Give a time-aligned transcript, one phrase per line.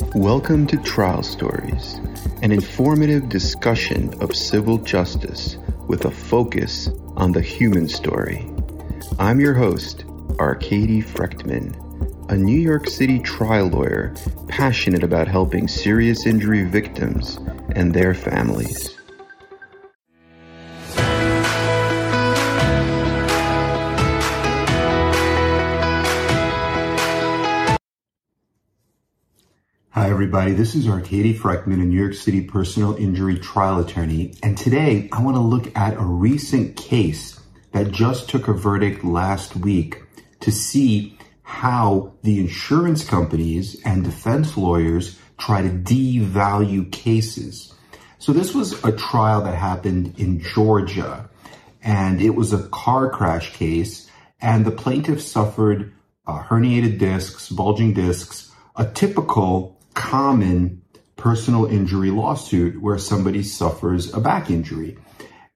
[0.00, 2.00] Welcome to Trial Stories,
[2.42, 8.44] an informative discussion of civil justice with a focus on the human story.
[9.20, 10.04] I'm your host,
[10.40, 11.76] Arkady Frekhtman,
[12.28, 14.12] a New York City trial lawyer
[14.48, 17.38] passionate about helping serious injury victims
[17.76, 18.96] and their families.
[29.94, 30.54] Hi, everybody.
[30.54, 34.34] This is Arkady Frekhtman, a New York City personal injury trial attorney.
[34.42, 39.04] And today I want to look at a recent case that just took a verdict
[39.04, 40.02] last week
[40.40, 47.72] to see how the insurance companies and defense lawyers try to devalue cases.
[48.18, 51.30] So this was a trial that happened in Georgia
[51.84, 55.92] and it was a car crash case and the plaintiff suffered
[56.26, 60.82] uh, herniated discs, bulging discs, a typical common
[61.16, 64.98] personal injury lawsuit where somebody suffers a back injury.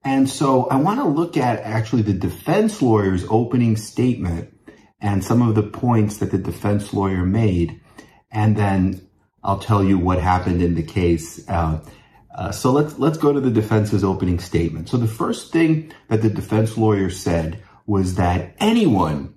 [0.04, 4.54] And so I want to look at actually the defense lawyer's opening statement
[5.00, 7.80] and some of the points that the defense lawyer made.
[8.30, 9.06] And then
[9.42, 11.46] I'll tell you what happened in the case.
[11.48, 11.80] Uh,
[12.34, 14.88] uh, so let's let's go to the defense's opening statement.
[14.88, 19.34] So the first thing that the defense lawyer said was that anyone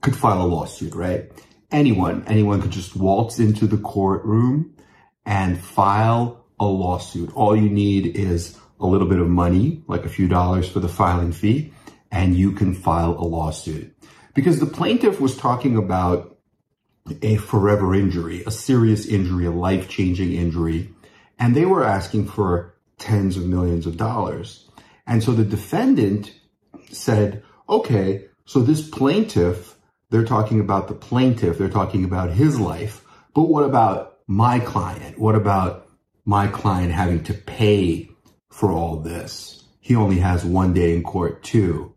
[0.00, 1.30] could file a lawsuit, right?
[1.72, 4.74] Anyone, anyone could just waltz into the courtroom
[5.24, 7.34] and file a lawsuit.
[7.34, 10.88] All you need is a little bit of money, like a few dollars for the
[10.88, 11.72] filing fee,
[12.10, 13.94] and you can file a lawsuit.
[14.34, 16.38] Because the plaintiff was talking about
[17.22, 20.90] a forever injury, a serious injury, a life changing injury,
[21.38, 24.68] and they were asking for tens of millions of dollars.
[25.06, 26.32] And so the defendant
[26.90, 29.76] said, okay, so this plaintiff
[30.10, 31.56] they're talking about the plaintiff.
[31.56, 33.04] They're talking about his life.
[33.34, 35.18] But what about my client?
[35.18, 35.88] What about
[36.24, 38.10] my client having to pay
[38.50, 39.64] for all this?
[39.80, 41.94] He only has one day in court too.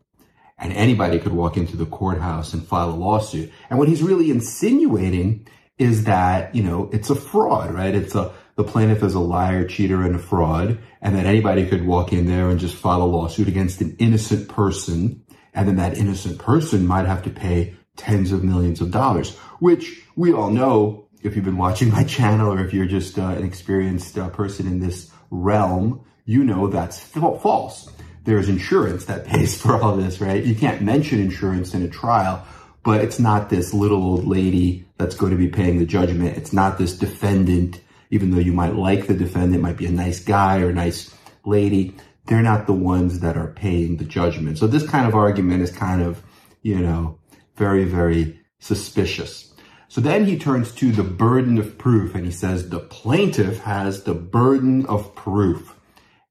[0.58, 3.52] And anybody could walk into the courthouse and file a lawsuit.
[3.70, 5.48] And what he's really insinuating
[5.78, 7.94] is that, you know, it's a fraud, right?
[7.94, 11.86] It's a, the plaintiff is a liar, cheater, and a fraud, and that anybody could
[11.86, 15.24] walk in there and just file a lawsuit against an innocent person,
[15.56, 20.02] and then that innocent person might have to pay tens of millions of dollars, which
[20.16, 23.44] we all know if you've been watching my channel or if you're just uh, an
[23.44, 27.90] experienced uh, person in this realm, you know that's false.
[28.26, 30.44] There's insurance that pays for all this, right?
[30.44, 32.46] You can't mention insurance in a trial,
[32.84, 36.38] but it's not this little old lady that's going to be paying the judgment.
[36.38, 40.20] It's not this defendant, even though you might like the defendant, might be a nice
[40.20, 41.14] guy or a nice
[41.46, 41.96] lady.
[42.26, 44.58] They're not the ones that are paying the judgment.
[44.58, 46.22] So this kind of argument is kind of,
[46.62, 47.20] you know,
[47.56, 49.54] very, very suspicious.
[49.88, 54.04] So then he turns to the burden of proof and he says the plaintiff has
[54.04, 55.76] the burden of proof.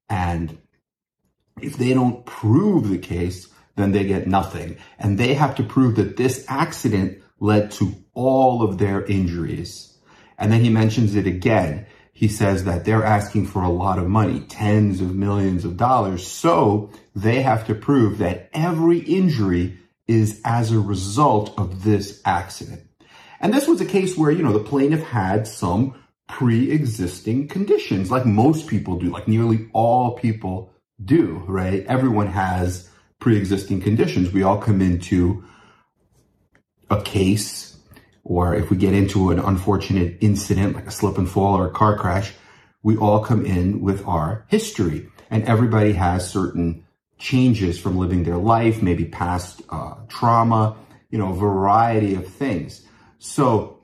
[0.09, 0.57] And
[1.61, 4.77] if they don't prove the case, then they get nothing.
[4.99, 9.97] And they have to prove that this accident led to all of their injuries.
[10.37, 11.85] And then he mentions it again.
[12.11, 16.27] He says that they're asking for a lot of money, tens of millions of dollars.
[16.27, 22.81] So they have to prove that every injury is as a result of this accident.
[23.39, 25.95] And this was a case where, you know, the plaintiff had some
[26.27, 31.85] pre-existing conditions, like most people do, like nearly all people do, right?
[31.87, 34.31] Everyone has pre-existing conditions.
[34.31, 35.43] We all come into
[36.89, 37.77] a case,
[38.23, 41.71] or if we get into an unfortunate incident, like a slip and fall or a
[41.71, 42.33] car crash,
[42.81, 45.09] we all come in with our history.
[45.29, 46.82] And everybody has certain
[47.23, 50.75] changes from living their life, maybe past uh, trauma,
[51.09, 52.85] you know, a variety of things.
[53.17, 53.79] So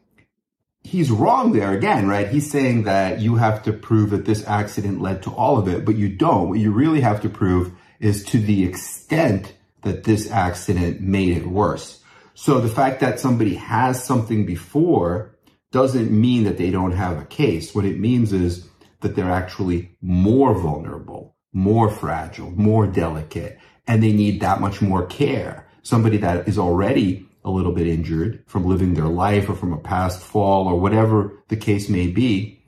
[0.83, 2.27] he's wrong there again, right?
[2.27, 5.85] He's saying that you have to prove that this accident led to all of it,
[5.85, 6.49] but you don't.
[6.49, 11.47] What you really have to prove is to the extent that this accident made it
[11.47, 12.03] worse.
[12.33, 15.37] So the fact that somebody has something before
[15.71, 17.73] doesn't mean that they don't have a case.
[17.73, 18.67] What it means is
[18.99, 25.05] that they're actually more vulnerable more fragile, more delicate, and they need that much more
[25.05, 25.67] care.
[25.81, 29.77] Somebody that is already a little bit injured from living their life or from a
[29.77, 32.61] past fall or whatever the case may be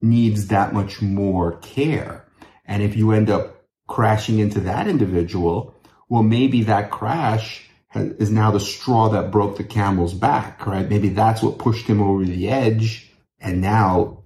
[0.00, 2.26] needs that much more care.
[2.64, 5.74] And if you end up crashing into that individual,
[6.08, 10.88] well, maybe that crash is now the straw that broke the camel's back, right?
[10.88, 13.10] Maybe that's what pushed him over the edge.
[13.40, 14.22] And now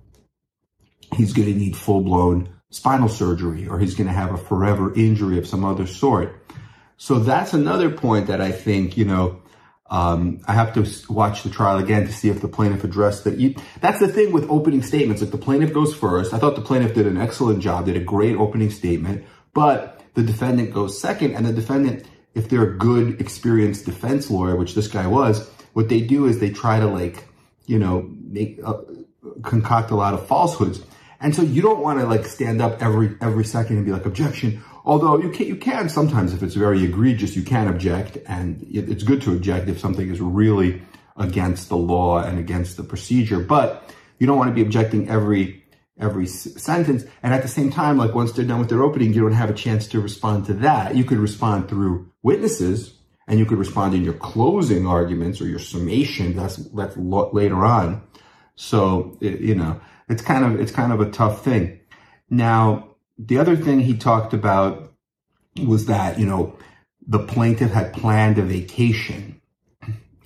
[1.15, 4.95] he's going to need full blown spinal surgery or he's going to have a forever
[4.95, 6.35] injury of some other sort.
[6.97, 9.43] So that's another point that I think, you know,
[9.91, 13.35] Um, I have to watch the trial again to see if the plaintiff addressed that.
[13.83, 15.21] That's the thing with opening statements.
[15.21, 18.07] If the plaintiff goes first, I thought the plaintiff did an excellent job, did a
[18.15, 22.07] great opening statement, but the defendant goes second, and the defendant,
[22.39, 25.43] if they're a good, experienced defense lawyer, which this guy was,
[25.75, 27.27] what they do is they try to like,
[27.67, 28.79] you know, make uh,
[29.43, 30.79] concoct a lot of falsehoods.
[31.21, 34.07] And so you don't want to like stand up every every second and be like
[34.07, 34.63] objection.
[34.85, 39.03] Although you can you can sometimes if it's very egregious you can object and it's
[39.03, 40.83] good to object if something is really
[41.17, 43.41] against the law and against the procedure.
[43.41, 45.63] But you don't want to be objecting every
[45.99, 47.05] every sentence.
[47.23, 49.51] And at the same time, like once they're done with their opening, you don't have
[49.51, 50.97] a chance to respond to that.
[50.97, 52.95] You could respond through witnesses
[53.29, 56.35] and you could respond in your closing arguments or your summation.
[56.35, 58.03] That's that's later on.
[58.57, 61.81] So you know it's kind of it's kind of a tough thing.
[62.29, 64.93] Now the other thing he talked about
[65.65, 66.57] was that you know
[67.07, 69.41] the plaintiff had planned a vacation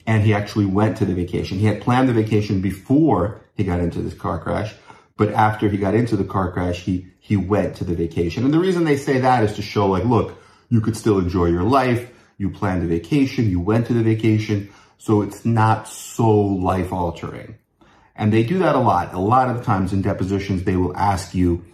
[0.06, 1.58] and he actually went to the vacation.
[1.58, 4.74] He had planned the vacation before he got into this car crash,
[5.16, 8.44] but after he got into the car crash, he he went to the vacation.
[8.44, 10.38] And the reason they say that is to show like, look,
[10.68, 14.72] you could still enjoy your life you planned a vacation, you went to the vacation,
[14.98, 17.56] so it's not so life altering.
[18.16, 19.12] And they do that a lot.
[19.14, 21.64] A lot of times in depositions, they will ask you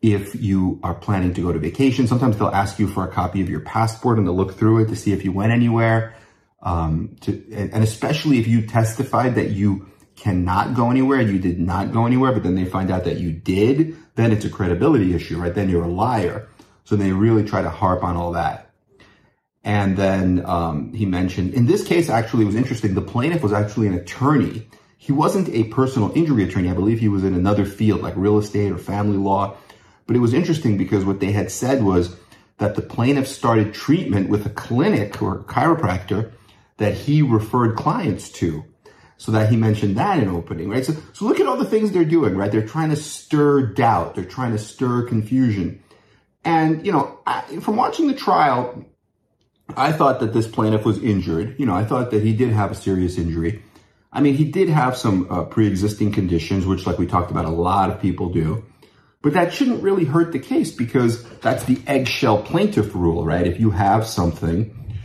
[0.00, 2.06] if you are planning to go to vacation.
[2.06, 4.88] Sometimes they'll ask you for a copy of your passport and they'll look through it
[4.88, 6.14] to see if you went anywhere.
[6.62, 9.90] Um, to, and especially if you testified that you
[10.20, 13.32] cannot go anywhere you did not go anywhere, but then they find out that you
[13.32, 15.54] did, then it's a credibility issue, right?
[15.54, 16.48] Then you're a liar.
[16.84, 18.70] So they really try to harp on all that.
[19.64, 22.94] And then um, he mentioned, in this case, actually, it was interesting.
[22.94, 24.68] The plaintiff was actually an attorney.
[25.02, 26.68] He wasn't a personal injury attorney.
[26.68, 29.56] I believe he was in another field, like real estate or family law.
[30.06, 32.14] But it was interesting because what they had said was
[32.58, 36.32] that the plaintiff started treatment with a clinic or chiropractor
[36.76, 38.62] that he referred clients to.
[39.16, 40.84] So that he mentioned that in opening, right?
[40.84, 42.52] So, so look at all the things they're doing, right?
[42.52, 44.16] They're trying to stir doubt.
[44.16, 45.82] They're trying to stir confusion.
[46.44, 48.84] And, you know, I, from watching the trial,
[49.74, 51.58] I thought that this plaintiff was injured.
[51.58, 53.62] You know, I thought that he did have a serious injury.
[54.12, 57.50] I mean, he did have some uh, pre-existing conditions, which like we talked about, a
[57.50, 58.64] lot of people do.
[59.22, 63.46] But that shouldn't really hurt the case because that's the eggshell plaintiff rule, right?
[63.46, 64.96] If you have something,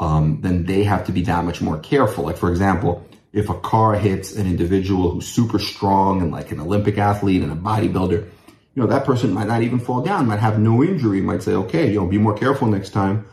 [0.00, 2.24] um, then they have to be that much more careful.
[2.24, 6.60] Like, for example, if a car hits an individual who's super strong and like an
[6.60, 8.28] Olympic athlete and a bodybuilder,
[8.74, 11.52] you know, that person might not even fall down, might have no injury, might say,
[11.52, 13.24] okay, you know, be more careful next time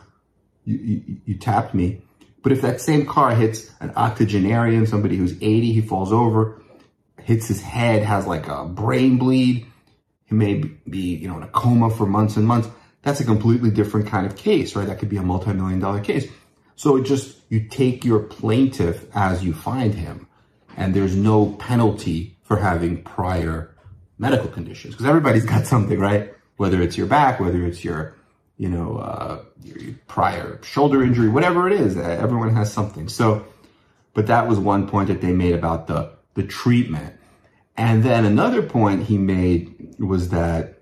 [0.64, 2.02] you, you, you tapped me.
[2.42, 6.60] But if that same car hits an octogenarian, somebody who's 80, he falls over,
[7.20, 9.66] hits his head, has like a brain bleed,
[10.24, 10.54] he may
[10.88, 12.68] be, you know, in a coma for months and months.
[13.02, 14.86] That's a completely different kind of case, right?
[14.86, 16.26] That could be a multi-million dollar case.
[16.76, 20.26] So it just, you take your plaintiff as you find him
[20.76, 23.74] and there's no penalty for having prior
[24.18, 26.34] medical conditions because everybody's got something, right?
[26.56, 28.14] Whether it's your back, whether it's your
[28.62, 29.42] you know, uh,
[30.06, 31.96] prior shoulder injury, whatever it is.
[31.96, 33.08] Everyone has something.
[33.08, 33.44] So,
[34.14, 37.12] but that was one point that they made about the, the treatment.
[37.76, 40.78] And then another point he made was that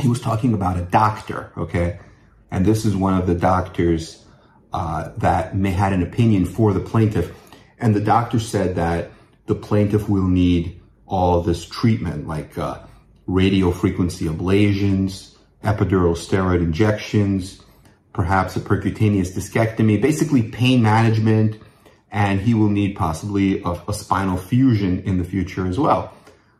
[0.00, 1.98] he was talking about a doctor, okay?
[2.52, 4.24] And this is one of the doctors
[4.72, 7.34] uh, that may had an opinion for the plaintiff.
[7.80, 9.10] And the doctor said that
[9.46, 12.78] the plaintiff will need all this treatment, like uh,
[13.26, 15.35] radio frequency ablations,
[15.66, 17.60] epidural steroid injections,
[18.12, 21.60] perhaps a percutaneous discectomy, basically pain management,
[22.10, 26.14] and he will need possibly a, a, spinal fusion in the future as well.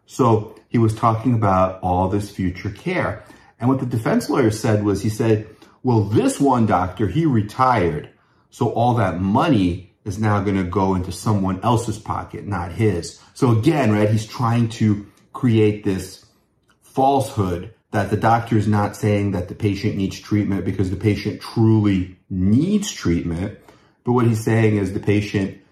[0.07, 3.25] So he was talking about all this future care.
[3.59, 5.49] And what the defense lawyer said was he said,
[5.83, 8.11] well, this one doctor, he retired.
[8.51, 13.21] So all that money is now going to go into someone else's pocket, not his.
[13.35, 16.27] So again, right, he's trying to create this
[16.83, 21.41] falsehood that the doctor is not saying that the patient needs treatment because the patient
[21.41, 23.59] truly needs treatment.
[24.05, 25.63] But what he's saying is the patient,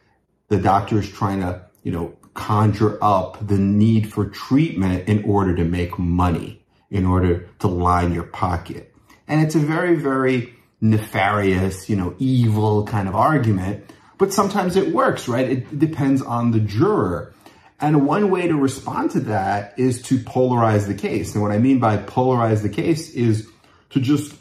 [0.48, 5.54] the doctor is trying to, you know, conjure up the need for treatment in order
[5.54, 8.94] to make money, in order to line your pocket.
[9.28, 13.84] And it's a very, very nefarious, you know, evil kind of argument.
[14.16, 15.46] But sometimes it works, right?
[15.46, 17.34] It depends on the juror.
[17.84, 21.34] And one way to respond to that is to polarize the case.
[21.34, 23.46] And what I mean by polarize the case is
[23.90, 24.34] to just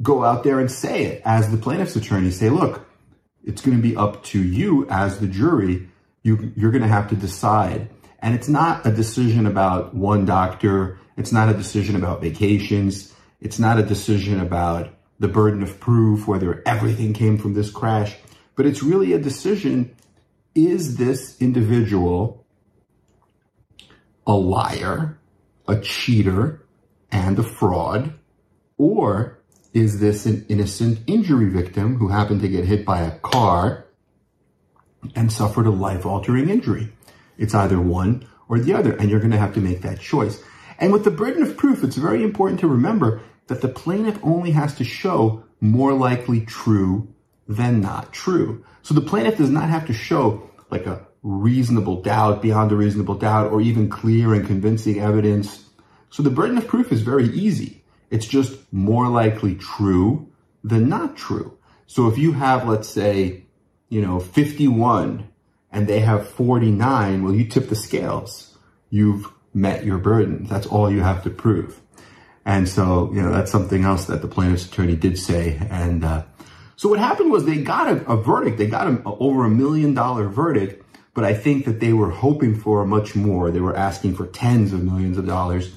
[0.00, 2.30] go out there and say it as the plaintiff's attorney.
[2.30, 2.88] Say, look,
[3.44, 5.88] it's going to be up to you as the jury.
[6.22, 7.90] You, you're going to have to decide.
[8.20, 11.00] And it's not a decision about one doctor.
[11.16, 13.12] It's not a decision about vacations.
[13.40, 18.14] It's not a decision about the burden of proof, whether everything came from this crash.
[18.54, 19.96] but it's really a decision.
[20.54, 22.37] Is this individual
[24.28, 25.18] a liar,
[25.66, 26.64] a cheater,
[27.10, 28.12] and a fraud?
[28.76, 29.38] Or
[29.72, 33.86] is this an innocent injury victim who happened to get hit by a car
[35.16, 36.92] and suffered a life altering injury?
[37.38, 40.42] It's either one or the other, and you're going to have to make that choice.
[40.78, 44.50] And with the burden of proof, it's very important to remember that the plaintiff only
[44.52, 47.08] has to show more likely true
[47.48, 48.64] than not true.
[48.82, 53.14] So the plaintiff does not have to show like a reasonable doubt, beyond a reasonable
[53.14, 55.64] doubt, or even clear and convincing evidence.
[56.10, 57.82] So the burden of proof is very easy.
[58.10, 60.28] It's just more likely true
[60.64, 61.56] than not true.
[61.86, 63.44] So if you have, let's say,
[63.88, 65.28] you know, 51
[65.72, 68.56] and they have 49, well, you tip the scales.
[68.90, 70.44] You've met your burden.
[70.44, 71.80] That's all you have to prove.
[72.44, 75.58] And so, you know, that's something else that the plaintiff's attorney did say.
[75.70, 76.24] And uh,
[76.76, 78.56] so what happened was they got a, a verdict.
[78.56, 80.82] They got a, over a million dollar verdict,
[81.18, 83.50] but I think that they were hoping for much more.
[83.50, 85.72] They were asking for tens of millions of dollars.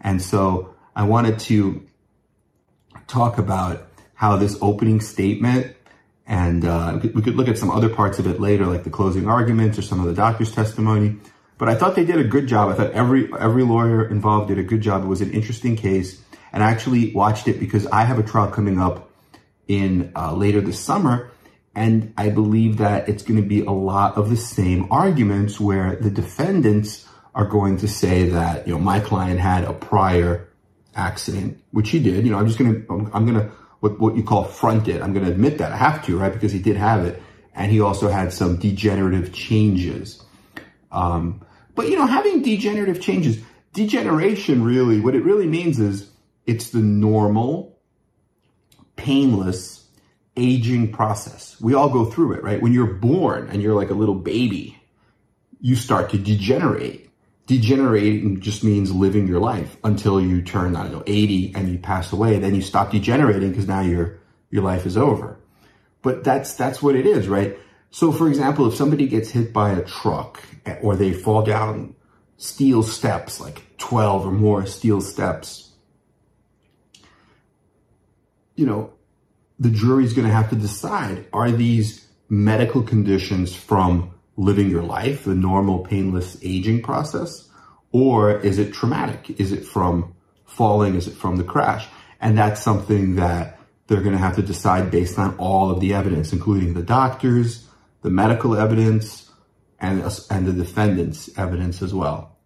[0.00, 1.84] And so I wanted to
[3.08, 5.74] talk about how this opening statement
[6.28, 9.28] and uh, we could look at some other parts of it later, like the closing
[9.28, 11.16] arguments or some of the doctor's testimony.
[11.58, 12.70] But I thought they did a good job.
[12.70, 15.02] I thought every every lawyer involved did a good job.
[15.02, 16.22] It was an interesting case,
[16.52, 19.10] and I actually watched it because I have a trial coming up
[19.66, 21.32] in uh, later this summer,
[21.74, 25.96] and I believe that it's going to be a lot of the same arguments where
[25.96, 30.48] the defendants are going to say that you know my client had a prior
[30.96, 32.24] accident, which he did.
[32.24, 35.02] You know, I'm just going to I'm, going to what, what you call fronted.
[35.02, 36.32] I'm going to admit that I have to, right?
[36.32, 37.20] Because he did have it.
[37.54, 40.22] And he also had some degenerative changes.
[40.90, 43.40] Um, but you know, having degenerative changes,
[43.72, 46.10] degeneration really, what it really means is
[46.46, 47.78] it's the normal,
[48.96, 49.83] painless
[50.36, 51.60] aging process.
[51.60, 52.60] We all go through it, right?
[52.60, 54.78] When you're born and you're like a little baby,
[55.60, 57.04] you start to degenerate
[57.46, 61.78] degenerating just means living your life until you turn, I don't know, 80 and you
[61.78, 62.38] pass away.
[62.38, 64.18] Then you stop degenerating because now your,
[64.50, 65.38] your life is over.
[66.02, 67.58] But that's, that's what it is, right?
[67.90, 70.42] So for example, if somebody gets hit by a truck
[70.82, 71.94] or they fall down
[72.36, 75.70] steel steps, like 12 or more steel steps,
[78.56, 78.92] you know,
[79.58, 85.24] the jury's going to have to decide, are these medical conditions from living your life,
[85.24, 87.48] the normal painless aging process?
[87.92, 89.38] Or is it traumatic?
[89.40, 90.96] Is it from falling?
[90.96, 91.86] Is it from the crash?
[92.20, 95.94] And that's something that they're going to have to decide based on all of the
[95.94, 97.68] evidence, including the doctors,
[98.02, 99.30] the medical evidence,
[99.78, 102.36] and, and the defendant's evidence as well.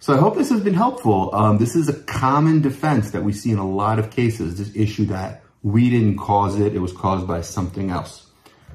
[0.00, 1.34] So I hope this has been helpful.
[1.34, 4.74] Um, this is a common defense that we see in a lot of cases, this
[4.74, 8.26] issue that we didn't cause it, it was caused by something else.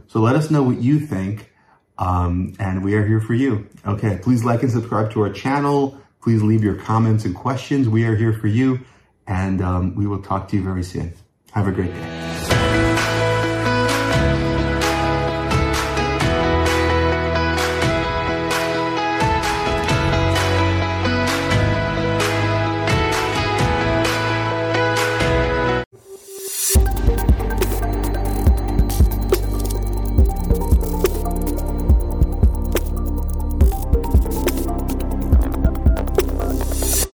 [0.07, 1.51] So let us know what you think.
[1.97, 3.67] Um, and we are here for you.
[3.85, 5.97] Okay, please like and subscribe to our channel.
[6.21, 7.87] Please leave your comments and questions.
[7.87, 8.79] We are here for you,
[9.27, 11.13] and um, we will talk to you very soon.
[11.51, 12.64] Have a great day.